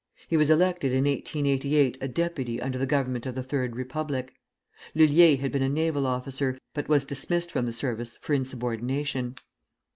[0.27, 4.33] He was elected in 1888 a deputy under the Government of the Third Republic.
[4.95, 9.35] Lullier had been a naval officer, but was dismissed the service for insubordination.